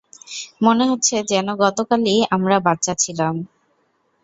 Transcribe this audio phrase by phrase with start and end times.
[0.61, 3.35] মনে হচ্ছে, যেন গতকালই আমরা বাচ্চা ছিলাম।